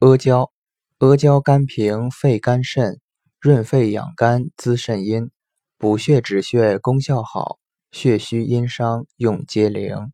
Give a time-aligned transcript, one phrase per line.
[0.00, 0.52] 阿胶，
[0.98, 3.00] 阿胶甘平肺肝肾，
[3.40, 5.32] 润肺养肝滋肾阴，
[5.76, 7.58] 补血止血功效好，
[7.90, 10.12] 血虚阴伤用皆灵。